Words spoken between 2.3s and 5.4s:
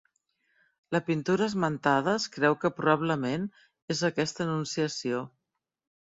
creu que probablement és aquesta anunciació.